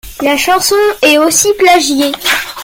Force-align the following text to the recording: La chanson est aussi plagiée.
La 0.23 0.35
chanson 0.35 0.73
est 1.03 1.19
aussi 1.19 1.53
plagiée. 1.59 2.11